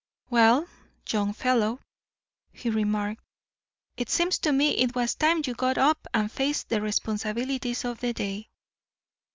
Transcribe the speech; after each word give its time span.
"Well, 0.31 0.65
young 1.11 1.31
fellow," 1.31 1.79
he 2.51 2.71
remarked, 2.71 3.21
"it 3.97 4.09
seems 4.09 4.39
to 4.39 4.51
me 4.51 4.71
it 4.77 4.95
was 4.95 5.13
time 5.13 5.43
you 5.45 5.53
got 5.53 5.77
up 5.77 6.07
and 6.11 6.31
faced 6.31 6.69
the 6.69 6.81
responsibilities 6.81 7.85
of 7.85 7.99
the 7.99 8.11
day. 8.11 8.49